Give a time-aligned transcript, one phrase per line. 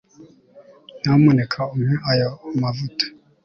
[0.99, 2.29] nyamuneka umpe ayo
[2.61, 3.05] mavuta